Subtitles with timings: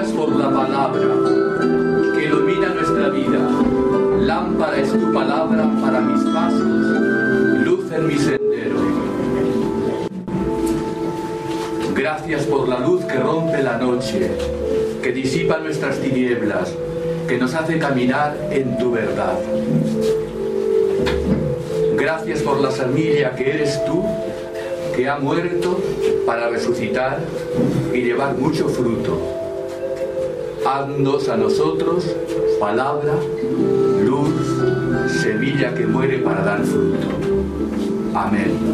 [0.00, 1.08] Gracias por la palabra
[2.16, 3.38] que ilumina nuestra vida.
[4.20, 6.62] Lámpara es tu palabra para mis pasos,
[7.66, 8.76] luz en mi sendero.
[11.94, 14.30] Gracias por la luz que rompe la noche,
[15.02, 16.74] que disipa nuestras tinieblas,
[17.28, 19.38] que nos hace caminar en tu verdad.
[21.98, 24.02] Gracias por la semilla que eres tú,
[24.96, 25.78] que ha muerto
[26.24, 27.18] para resucitar
[27.92, 29.40] y llevar mucho fruto.
[30.72, 32.04] Haznos a nosotros
[32.60, 33.14] palabra,
[34.04, 34.30] luz,
[35.20, 37.08] semilla que muere para dar fruto.
[38.14, 38.69] Amén.